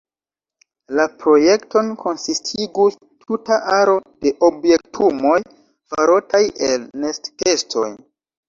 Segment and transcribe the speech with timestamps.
[0.99, 5.37] La projekton konsistigus tuta aro de objektumoj
[5.93, 7.89] farotaj el nestkestoj.